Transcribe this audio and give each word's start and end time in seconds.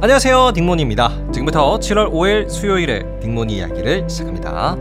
안녕하세요 0.00 0.52
딩몬입니다. 0.52 1.32
지금부터 1.32 1.76
7월 1.80 2.12
5일 2.12 2.48
수요일에 2.48 3.18
딩몬이 3.18 3.56
이야기를 3.56 4.08
시작합니다. 4.08 4.76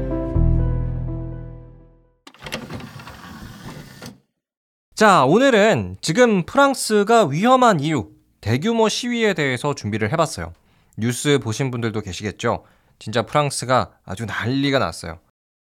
자 4.94 5.26
오늘은 5.26 5.98
지금 6.02 6.46
프랑스가 6.46 7.26
위험한 7.26 7.80
이유 7.80 8.12
대규모 8.42 8.90
시위에 8.90 9.34
대해서 9.34 9.74
준비를 9.74 10.12
해봤어요. 10.12 10.54
뉴스 10.98 11.40
보신 11.42 11.72
분들도 11.72 12.00
계시겠죠? 12.02 12.64
진짜 13.00 13.24
프랑스가 13.24 13.94
아주 14.06 14.28
난리가 14.28 14.78
났어요. 14.78 15.18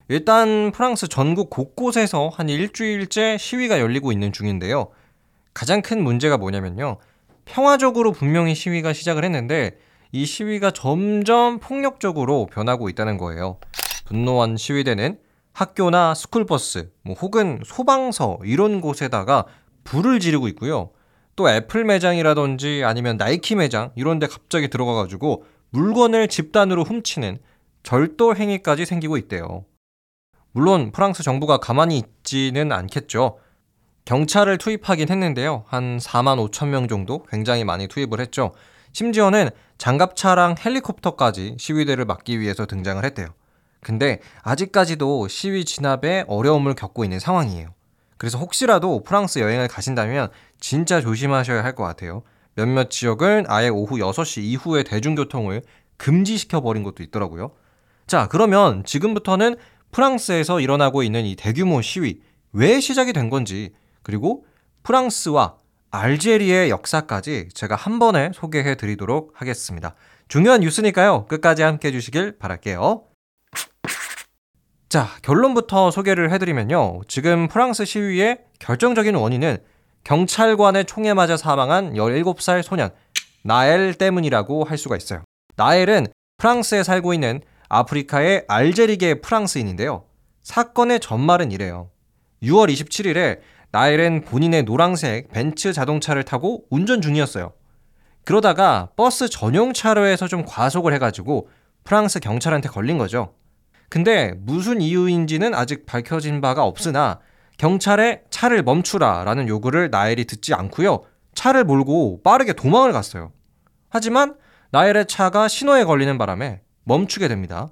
일단 0.08 0.72
프랑스 0.72 1.10
전국 1.10 1.50
곳곳에서 1.50 2.30
한 2.30 2.48
일주일째 2.48 3.38
시위가 3.38 3.82
열리고 3.82 4.14
있는 4.14 4.32
중인데요. 4.32 4.92
가장 5.54 5.82
큰 5.82 6.02
문제가 6.02 6.38
뭐냐면요 6.38 7.00
평화적으로 7.46 8.12
분명히 8.12 8.56
시위가 8.56 8.94
시작을 8.94 9.24
했는데 9.24 9.78
이 10.12 10.26
시위가 10.26 10.72
점점 10.72 11.60
폭력적으로 11.60 12.48
변하고 12.52 12.90
있다는 12.90 13.18
거예요. 13.18 13.60
분노한 14.06 14.58
시위대는 14.58 15.20
학교나 15.54 16.14
스쿨버스, 16.14 16.92
뭐 17.04 17.16
혹은 17.16 17.60
소방서 17.66 18.40
이런 18.44 18.82
곳에다가 18.82 19.46
불을 19.84 20.20
지르고 20.20 20.48
있고요. 20.50 20.92
또 21.36 21.50
애플 21.50 21.86
매장이라든지 21.86 22.84
아니면 22.86 23.18
나이키 23.18 23.56
매장 23.56 23.92
이런 23.96 24.20
데 24.20 24.28
갑자기 24.28 24.70
들어가 24.70 24.94
가지고 24.94 25.46
물건을 25.72 26.28
집단으로 26.28 26.84
훔치는 26.84 27.40
절도 27.84 28.36
행위까지 28.36 28.86
생기고 28.86 29.18
있대요. 29.18 29.66
물론 30.52 30.92
프랑스 30.92 31.24
정부가 31.24 31.58
가만히 31.58 31.98
있지는 31.98 32.72
않겠죠. 32.72 33.38
경찰을 34.06 34.58
투입하긴 34.58 35.10
했는데요. 35.10 35.64
한 35.68 35.98
4만 35.98 36.50
5천 36.50 36.68
명 36.68 36.88
정도 36.88 37.24
굉장히 37.24 37.64
많이 37.64 37.88
투입을 37.88 38.20
했죠. 38.20 38.52
심지어는 38.94 39.50
장갑차랑 39.78 40.56
헬리콥터까지 40.64 41.56
시위대를 41.60 42.06
막기 42.06 42.40
위해서 42.40 42.66
등장을 42.66 43.04
했대요. 43.04 43.28
근데 43.82 44.20
아직까지도 44.44 45.28
시위 45.28 45.66
진압에 45.66 46.26
어려움을 46.28 46.76
겪고 46.76 47.04
있는 47.04 47.20
상황이에요. 47.20 47.70
그래서 48.18 48.38
혹시라도 48.38 49.02
프랑스 49.02 49.40
여행을 49.40 49.68
가신다면 49.68 50.30
진짜 50.60 51.02
조심하셔야 51.02 51.64
할 51.64 51.74
것 51.74 51.84
같아요. 51.84 52.24
몇몇 52.54 52.90
지역은 52.92 53.46
아예 53.48 53.70
오후 53.70 53.98
6시 53.98 54.44
이후에 54.44 54.84
대중교통을 54.84 55.64
금지시켜 55.98 56.62
버린 56.62 56.84
것도 56.84 57.02
있더라고요. 57.02 57.52
자, 58.06 58.28
그러면 58.30 58.84
지금부터는 58.84 59.56
프랑스에서 59.92 60.60
일어나고 60.60 61.02
있는 61.02 61.26
이 61.26 61.36
대규모 61.36 61.82
시위 61.82 62.20
왜 62.52 62.80
시작이 62.80 63.14
된 63.14 63.30
건지 63.30 63.72
그리고 64.04 64.46
프랑스와 64.84 65.58
알제리의 65.92 66.70
역사까지 66.70 67.50
제가 67.54 67.76
한 67.76 68.00
번에 68.00 68.32
소개해 68.34 68.76
드리도록 68.76 69.34
하겠습니다. 69.36 69.96
중요한 70.28 70.62
뉴스니까요. 70.62 71.26
끝까지 71.28 71.62
함께 71.62 71.90
해 71.90 71.92
주시길 71.92 72.38
바랄게요. 72.40 73.04
자, 74.88 75.08
결론부터 75.22 75.92
소개를 75.92 76.32
해드리면요. 76.32 77.02
지금 77.08 77.48
프랑스 77.48 77.86
시위의 77.86 78.40
결정적인 78.60 79.16
원인은 79.16 79.58
경찰관의 80.04 80.86
총에 80.86 81.14
맞아 81.14 81.38
사망한 81.38 81.94
17살 81.94 82.64
소년, 82.64 82.90
나엘 83.44 83.94
때문이라고 83.94 84.64
할 84.64 84.78
수가 84.78 84.98
있어요. 84.98 85.24
나엘은 85.56 86.08
프랑스에 86.38 86.84
살고 86.84 87.14
있는 87.14 87.42
아프리카의 87.70 88.46
알제리계 88.48 89.22
프랑스인인데요. 89.22 90.06
사건의 90.44 91.00
전말은 91.00 91.52
이래요. 91.52 91.90
6월 92.44 92.72
27일에 92.72 93.40
나일은 93.72 94.22
본인의 94.22 94.64
노란색 94.64 95.32
벤츠 95.32 95.72
자동차를 95.74 96.24
타고 96.24 96.66
운전 96.70 97.02
중이었어요. 97.02 97.54
그러다가 98.26 98.90
버스 98.96 99.30
전용 99.30 99.74
차로에서 99.74 100.28
좀 100.28 100.46
과속을 100.46 100.94
해가지고 100.94 101.50
프랑스 101.84 102.20
경찰한테 102.20 102.70
걸린 102.70 102.98
거죠. 102.98 103.34
근데 103.90 104.34
무슨 104.38 104.82
이유인지는 104.82 105.54
아직 105.54 105.86
밝혀진 105.86 106.42
바가 106.42 106.64
없으나 106.64 107.20
경찰에 107.58 108.24
차를 108.30 108.64
멈추라 108.64 109.24
라는 109.24 109.48
요구를 109.48 109.90
나일이 109.90 110.26
듣지 110.26 110.54
않고요. 110.54 111.04
차를 111.34 111.64
몰고 111.64 112.22
빠르게 112.24 112.54
도망을 112.54 112.92
갔어요. 112.92 113.32
하지만 113.90 114.36
나일의 114.72 115.08
차가 115.08 115.48
신호에 115.48 115.84
걸리는 115.84 116.18
바람에 116.18 116.62
멈추게 116.84 117.28
됩니다. 117.28 117.70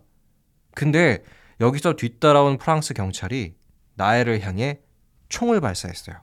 근데 0.75 1.23
여기서 1.61 1.93
뒤따라온 1.95 2.57
프랑스 2.57 2.93
경찰이 2.93 3.53
나일을 3.95 4.41
향해 4.41 4.79
총을 5.29 5.61
발사했어요. 5.61 6.17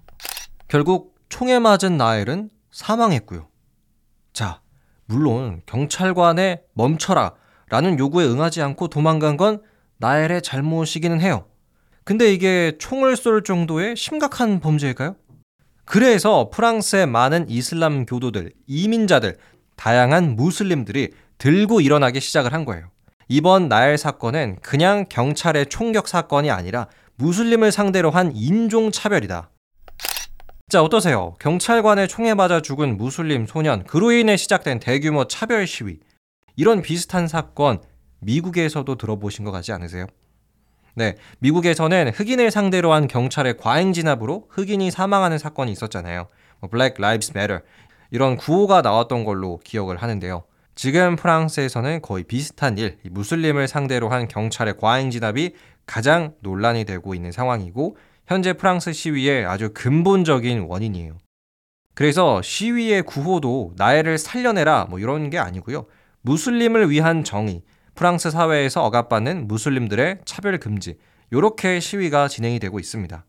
결국 0.69 1.15
총에 1.28 1.59
맞은 1.59 1.97
나엘은 1.97 2.50
사망했고요. 2.71 3.49
자, 4.33 4.61
물론 5.06 5.62
경찰관의 5.67 6.62
멈춰라 6.75 7.34
라는 7.69 7.99
요구에 7.99 8.27
응하지 8.27 8.62
않고 8.62 8.89
도망간 8.89 9.37
건 9.37 9.62
나엘의 9.99 10.43
잘못이기는 10.43 11.21
해요. 11.21 11.47
근데 12.05 12.33
이게 12.33 12.77
총을 12.78 13.17
쏠 13.17 13.43
정도의 13.43 13.97
심각한 13.97 14.61
범죄일까요? 14.61 15.17
그래서 15.84 16.50
프랑스의 16.53 17.06
많은 17.06 17.49
이슬람 17.49 18.06
교도들, 18.06 18.53
이민자들, 18.67 19.38
다양한 19.77 20.37
무슬림들이 20.37 21.12
들고 21.38 21.81
일어나기 21.81 22.21
시작을 22.21 22.53
한 22.53 22.65
거예요. 22.65 22.91
이번 23.28 23.69
나엘 23.69 23.99
사건은 23.99 24.59
그냥 24.62 25.06
경찰의 25.09 25.67
총격 25.67 26.06
사건이 26.06 26.50
아니라 26.50 26.87
무슬림을 27.19 27.72
상대로 27.72 28.10
한 28.10 28.32
인종차별이다. 28.34 29.50
자, 30.69 30.82
어떠세요? 30.82 31.34
경찰관의 31.41 32.09
총에 32.09 32.34
맞아 32.34 32.60
죽은 32.60 32.97
무슬림 32.97 33.47
소년, 33.47 33.84
그로 33.84 34.12
인해 34.12 34.37
시작된 34.37 34.81
대규모 34.81 35.26
차별 35.26 35.66
시위. 35.66 36.00
이런 36.56 36.82
비슷한 36.82 37.28
사건, 37.28 37.81
미국에서도 38.21 38.94
들어보신 38.97 39.44
것 39.44 39.53
같지 39.53 39.72
않으세요? 39.72 40.06
네, 40.94 41.15
미국에서는 41.38 42.10
흑인을 42.15 42.50
상대로 42.50 42.93
한 42.93 43.06
경찰의 43.06 43.59
과잉 43.59 43.93
진압으로 43.93 44.47
흑인이 44.50 44.91
사망하는 44.91 45.38
사건이 45.38 45.71
있었잖아요. 45.72 46.28
뭐 46.60 46.71
Black 46.71 46.97
Lives 46.99 47.32
Matter. 47.34 47.62
이런 48.10 48.37
구호가 48.37 48.82
나왔던 48.82 49.25
걸로 49.25 49.59
기억을 49.62 49.97
하는데요. 49.97 50.44
지금 50.75 51.16
프랑스에서는 51.16 52.03
거의 52.03 52.25
비슷한 52.25 52.76
일, 52.76 52.99
무슬림을 53.05 53.69
상대로 53.69 54.10
한 54.10 54.28
경찰의 54.28 54.76
과잉 54.78 55.10
진압이 55.10 55.55
가장 55.87 56.35
논란이 56.41 56.85
되고 56.85 57.15
있는 57.15 57.33
상황이고 57.33 57.97
현재 58.27 58.53
프랑스 58.53 58.93
시위의 58.93 59.47
아주 59.47 59.71
근본적인 59.73 60.67
원인이에요. 60.69 61.17
그래서 61.95 62.43
시위의 62.43 63.03
구호도 63.03 63.75
나해를 63.77 64.19
살려내라 64.19 64.87
뭐 64.91 64.99
이런 64.99 65.31
게 65.31 65.39
아니고요. 65.39 65.87
무슬림을 66.23 66.91
위한 66.91 67.25
정의, 67.25 67.63
프랑스 67.95 68.31
사회에서 68.31 68.85
억압받는 68.85 69.47
무슬림들의 69.47 70.19
차별 70.25 70.59
금지 70.59 70.99
이렇게 71.31 71.81
시위가 71.81 72.29
진행이 72.29 72.59
되고 72.59 72.79
있습니다. 72.79 73.25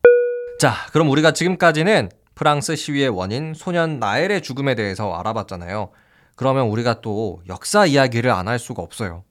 자, 0.58 0.74
그럼 0.92 1.08
우리가 1.10 1.32
지금까지는 1.32 2.10
프랑스 2.34 2.76
시위의 2.76 3.08
원인 3.08 3.54
소년 3.54 3.98
나엘의 3.98 4.42
죽음에 4.42 4.74
대해서 4.74 5.14
알아봤잖아요. 5.14 5.90
그러면 6.36 6.66
우리가 6.66 7.00
또 7.00 7.40
역사 7.48 7.86
이야기를 7.86 8.30
안 8.30 8.48
할 8.48 8.58
수가 8.58 8.82
없어요. 8.82 9.24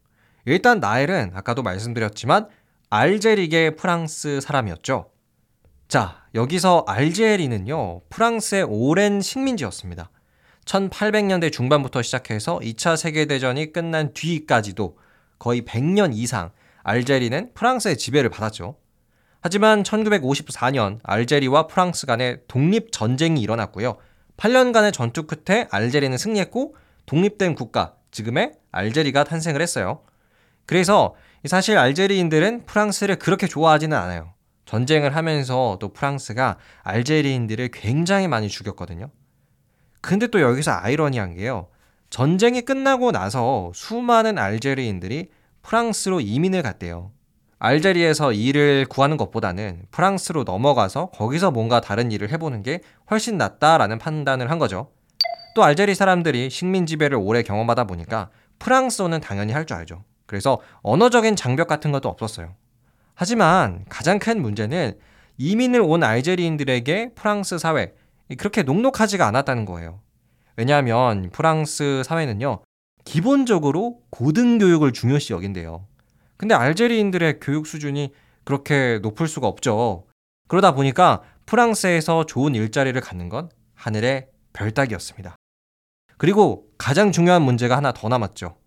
일단 0.45 0.79
나엘은 0.79 1.31
아까도 1.35 1.61
말씀드렸지만 1.61 2.47
알제리계 2.89 3.71
프랑스 3.71 4.39
사람이었죠. 4.39 5.09
자, 5.89 6.23
여기서 6.33 6.85
알제리는요, 6.87 8.01
프랑스의 8.09 8.63
오랜 8.63 9.19
식민지였습니다. 9.19 10.09
1800년대 10.63 11.51
중반부터 11.51 12.01
시작해서 12.01 12.59
2차 12.59 12.95
세계대전이 12.95 13.73
끝난 13.73 14.13
뒤까지도 14.13 14.97
거의 15.37 15.63
100년 15.63 16.11
이상 16.13 16.51
알제리는 16.83 17.53
프랑스의 17.53 17.97
지배를 17.97 18.29
받았죠. 18.29 18.77
하지만 19.41 19.83
1954년 19.83 20.99
알제리와 21.03 21.67
프랑스 21.67 22.05
간의 22.05 22.39
독립 22.47 22.93
전쟁이 22.93 23.41
일어났고요. 23.41 23.97
8년간의 24.37 24.93
전투 24.93 25.23
끝에 25.23 25.67
알제리는 25.71 26.17
승리했고 26.17 26.75
독립된 27.05 27.55
국가, 27.55 27.95
지금의 28.11 28.53
알제리가 28.71 29.25
탄생을 29.25 29.61
했어요. 29.61 30.03
그래서 30.65 31.15
사실 31.45 31.77
알제리인들은 31.77 32.65
프랑스를 32.65 33.17
그렇게 33.17 33.47
좋아하지는 33.47 33.95
않아요. 33.95 34.33
전쟁을 34.65 35.15
하면서 35.15 35.77
또 35.79 35.93
프랑스가 35.93 36.57
알제리인들을 36.83 37.69
굉장히 37.69 38.27
많이 38.27 38.49
죽였거든요. 38.49 39.09
근데 40.01 40.27
또 40.27 40.41
여기서 40.41 40.71
아이러니한 40.71 41.35
게요. 41.35 41.67
전쟁이 42.09 42.61
끝나고 42.61 43.11
나서 43.11 43.71
수많은 43.73 44.37
알제리인들이 44.37 45.29
프랑스로 45.61 46.21
이민을 46.21 46.63
갔대요. 46.63 47.11
알제리에서 47.59 48.33
일을 48.33 48.85
구하는 48.87 49.17
것보다는 49.17 49.83
프랑스로 49.91 50.43
넘어가서 50.43 51.09
거기서 51.09 51.51
뭔가 51.51 51.81
다른 51.81 52.11
일을 52.11 52.29
해보는 52.31 52.61
게 52.63 52.81
훨씬 53.09 53.37
낫다라는 53.37 53.97
판단을 53.99 54.51
한 54.51 54.59
거죠. 54.59 54.91
또 55.55 55.63
알제리 55.63 55.95
사람들이 55.95 56.49
식민 56.49 56.85
지배를 56.85 57.17
오래 57.17 57.41
경험하다 57.41 57.85
보니까 57.85 58.29
프랑스어는 58.59 59.21
당연히 59.21 59.53
할 59.53 59.65
줄 59.65 59.75
알죠. 59.77 60.03
그래서 60.27 60.61
언어적인 60.83 61.35
장벽 61.35 61.67
같은 61.67 61.91
것도 61.91 62.09
없었어요. 62.09 62.53
하지만 63.15 63.85
가장 63.89 64.19
큰 64.19 64.41
문제는 64.41 64.99
이민을 65.37 65.81
온 65.81 66.03
알제리인들에게 66.03 67.13
프랑스 67.15 67.57
사회 67.57 67.95
그렇게 68.37 68.61
녹록하지가 68.61 69.25
않았다는 69.25 69.65
거예요. 69.65 70.01
왜냐하면 70.55 71.29
프랑스 71.31 72.03
사회는요 72.05 72.61
기본적으로 73.05 74.01
고등교육을 74.11 74.91
중요시 74.91 75.33
여긴대요. 75.33 75.87
근데 76.35 76.53
알제리인들의 76.53 77.39
교육 77.39 77.65
수준이 77.65 78.13
그렇게 78.43 78.99
높을 79.01 79.27
수가 79.27 79.47
없죠. 79.47 80.05
그러다 80.47 80.73
보니까 80.73 81.23
프랑스에서 81.45 82.25
좋은 82.25 82.53
일자리를 82.53 82.99
갖는 83.01 83.29
건 83.29 83.49
하늘의 83.75 84.27
별따기였습니다. 84.53 85.35
그리고 86.17 86.65
가장 86.77 87.11
중요한 87.11 87.41
문제가 87.41 87.77
하나 87.77 87.91
더 87.91 88.09
남았죠. 88.09 88.57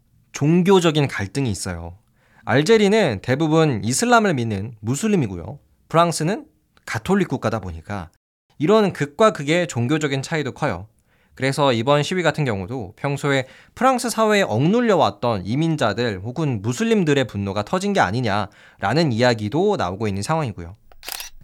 종교적인 0.40 1.06
갈등이 1.06 1.50
있어요. 1.50 1.98
알제리는 2.46 3.20
대부분 3.20 3.84
이슬람을 3.84 4.32
믿는 4.32 4.74
무슬림이고요. 4.80 5.58
프랑스는 5.90 6.46
가톨릭 6.86 7.28
국가다 7.28 7.58
보니까 7.58 8.08
이런 8.56 8.94
극과 8.94 9.34
극의 9.34 9.68
종교적인 9.68 10.22
차이도 10.22 10.52
커요. 10.52 10.88
그래서 11.34 11.74
이번 11.74 12.02
시위 12.02 12.22
같은 12.22 12.46
경우도 12.46 12.94
평소에 12.96 13.48
프랑스 13.74 14.08
사회에 14.08 14.40
억눌려 14.40 14.96
왔던 14.96 15.44
이민자들 15.44 16.22
혹은 16.24 16.62
무슬림들의 16.62 17.22
분노가 17.26 17.62
터진 17.62 17.92
게 17.92 18.00
아니냐라는 18.00 19.12
이야기도 19.12 19.76
나오고 19.76 20.08
있는 20.08 20.22
상황이고요. 20.22 20.74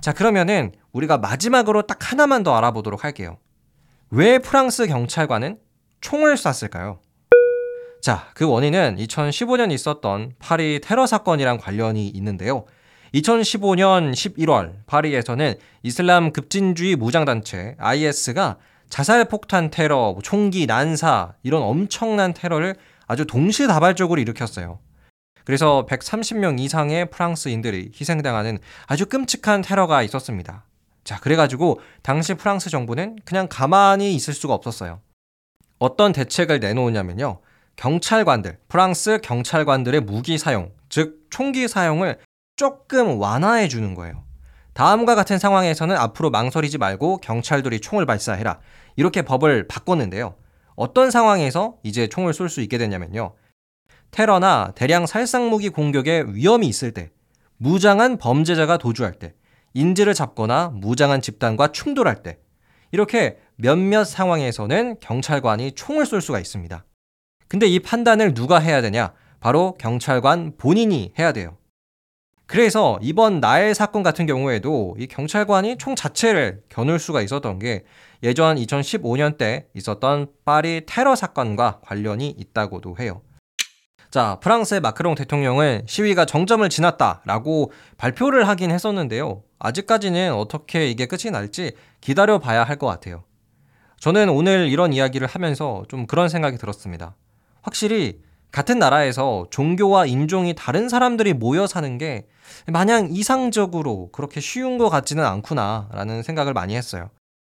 자, 0.01 0.15
그러면은 0.15 0.73
우리가 0.93 1.19
마지막으로 1.19 1.83
딱 1.83 2.13
하나만 2.13 2.43
더 2.45 2.57
알아보도록 2.57 3.05
할게요. 3.05 3.37
왜 4.09 4.39
프랑스 4.39 4.87
경찰관은 4.87 5.59
총을 6.01 6.39
쐈을까요? 6.39 7.01
자, 8.07 8.29
그 8.35 8.49
원인은 8.49 8.99
2015년 8.99 9.73
있었던 9.73 10.35
파리 10.39 10.81
테러 10.81 11.07
사건이랑 11.07 11.59
관련이 11.59 12.07
있는데요. 12.07 12.65
2015년 13.13 14.13
11월 14.13 14.75
파리에서는 14.87 15.55
이슬람 15.83 16.31
급진주의 16.31 16.95
무장단체 16.95 17.75
IS가 17.81 18.59
자살 18.89 19.25
폭탄 19.25 19.73
테러, 19.73 20.13
뭐 20.13 20.23
총기 20.23 20.67
난사 20.67 21.33
이런 21.43 21.63
엄청난 21.63 22.33
테러를 22.33 22.77
아주 23.09 23.27
동시다발적으로 23.27 24.21
일으켰어요. 24.21 24.79
그래서 25.45 25.85
130명 25.91 26.61
이상의 26.61 27.11
프랑스인들이 27.11 27.91
희생당하는 27.93 28.61
아주 28.87 29.07
끔찍한 29.07 29.63
테러가 29.63 30.05
있었습니다. 30.05 30.65
자, 31.03 31.19
그래가지고 31.19 31.81
당시 32.03 32.35
프랑스 32.35 32.71
정부는 32.71 33.17
그냥 33.25 33.49
가만히 33.51 34.15
있을 34.15 34.33
수가 34.33 34.55
없었어요. 34.55 35.01
어떤 35.81 36.13
대책을 36.13 36.61
내놓으냐면요. 36.61 37.41
경찰관들, 37.77 38.59
프랑스 38.69 39.19
경찰관들의 39.23 40.01
무기 40.01 40.39
사용, 40.39 40.73
즉 40.89 41.27
총기 41.31 41.69
사용을 41.69 42.19
조금 42.57 43.21
완화해 43.21 43.69
주는 43.69 43.95
거예요. 43.95 44.25
다음과 44.73 45.15
같은 45.15 45.39
상황에서는 45.39 45.97
앞으로 45.97 46.31
망설이지 46.31 46.79
말고 46.79 47.19
경찰들이 47.19 47.81
총을 47.81 48.07
발사해라. 48.07 48.61
이렇게 48.97 49.23
법을 49.23 49.69
바꿨는데요. 49.69 50.35
어떤 50.75 51.11
상황에서 51.11 51.77
이제 51.83 52.09
총을 52.09 52.35
쏠 52.35 52.49
수 52.49 52.61
있게 52.61 52.77
됐냐면요. 52.79 53.35
테러나 54.11 54.73
대량 54.75 55.07
살상무기 55.07 55.71
공격의 55.71 56.35
위험이 56.35 56.69
있을 56.69 56.93
때, 56.93 57.11
무장한 57.59 58.19
범죄자가 58.19 58.77
도주할 58.79 59.15
때, 59.15 59.35
인질을 59.75 60.15
잡거나 60.15 60.71
무장한 60.75 61.21
집단과 61.21 61.73
충돌할 61.73 62.23
때, 62.23 62.39
이렇게 62.93 63.39
몇몇 63.57 64.05
상황에서는 64.05 64.97
경찰관이 65.01 65.73
총을 65.73 66.07
쏠 66.07 66.21
수가 66.21 66.39
있습니다. 66.39 66.85
근데 67.49 67.67
이 67.67 67.79
판단을 67.79 68.35
누가 68.35 68.59
해야 68.59 68.81
되냐? 68.83 69.13
바로 69.41 69.77
경찰관 69.79 70.55
본인이 70.57 71.13
해야 71.19 71.33
돼요. 71.33 71.57
그래서 72.47 72.99
이번 73.03 73.41
나엘 73.41 73.75
사건 73.75 74.03
같은 74.03 74.25
경우에도 74.27 74.97
이 74.99 75.07
경찰관이 75.07 75.79
총 75.79 75.97
자체를 75.97 76.63
겨눌 76.69 76.99
수가 76.99 77.21
있었던 77.23 77.59
게 77.59 77.85
예전 78.23 78.57
2015년 78.57 79.37
때 79.37 79.67
있었던 79.75 80.29
파리 80.45 80.83
테러 80.87 81.17
사건과 81.17 81.81
관련이 81.83 82.35
있다고도 82.39 82.97
해요. 83.01 83.23
자, 84.11 84.39
프랑스의 84.41 84.81
마크롱 84.81 85.17
대통령은 85.17 85.83
시위가 85.87 86.25
정점을 86.25 86.67
지났다라고 86.69 87.73
발표를 87.99 88.47
하긴 88.49 88.71
했었는데요. 88.71 89.43
아직까지는 89.59 90.33
어떻게 90.33 90.89
이게 90.89 91.07
끝이 91.07 91.31
날지 91.33 91.73
기다려 92.01 92.39
봐야 92.39 92.63
할 92.63 92.79
것 92.79 92.87
같아요. 92.87 93.25
저는 93.99 94.29
오늘 94.29 94.69
이런 94.69 94.93
이야기를 94.93 95.27
하면서 95.27 95.83
좀 95.89 96.07
그런 96.07 96.29
생각이 96.29 96.59
들었습니다. 96.59 97.17
확실히 97.67 98.21
같은 98.53 98.79
나라에서 98.79 99.49
종교와 99.51 100.07
인종이 100.07 100.55
다른 100.55 100.89
사람들이 100.89 101.35
모여 101.35 101.67
사는 101.67 101.99
게 101.99 102.27
마냥 102.69 103.09
이상적으로 103.11 104.09
그렇게 104.13 104.41
쉬운 104.41 104.79
것 104.79 104.89
같지는 104.89 105.25
않구나라는 105.25 106.23
생각을 106.23 106.55
많이 106.55 106.77
했어요. 106.77 107.11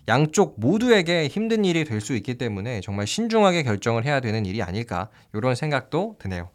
양쪽 0.10 0.60
모두에게 0.60 1.28
힘든 1.28 1.63
일이 1.63 1.86
될 1.86 2.02
수 2.02 2.13
있기 2.16 2.38
때문에 2.38 2.81
정말 2.81 3.08
신중하게 3.08 3.63
결정을 3.63 4.04
해야 4.04 4.19
되는 4.19 4.46
일이 4.46 4.62
아닐까 4.62 5.10
이런 5.34 5.56
생각도 5.56 6.18
드네요. 6.19 6.50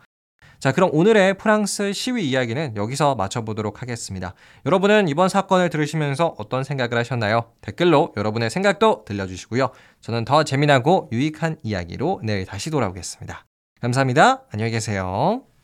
자, 0.58 0.72
그럼 0.72 0.90
오늘의 0.92 1.34
프랑스 1.38 1.92
시위 1.92 2.28
이야기는 2.30 2.76
여기서 2.76 3.14
마쳐보도록 3.14 3.82
하겠습니다. 3.82 4.34
여러분은 4.64 5.08
이번 5.08 5.28
사건을 5.28 5.70
들으시면서 5.70 6.34
어떤 6.38 6.64
생각을 6.64 6.96
하셨나요? 6.98 7.52
댓글로 7.60 8.14
여러분의 8.16 8.50
생각도 8.50 9.04
들려주시고요. 9.04 9.70
저는 10.00 10.24
더 10.24 10.44
재미나고 10.44 11.10
유익한 11.12 11.56
이야기로 11.62 12.20
내일 12.24 12.46
다시 12.46 12.70
돌아오겠습니다. 12.70 13.44
감사합니다. 13.80 14.44
안녕히 14.52 14.70
계세요. 14.70 15.55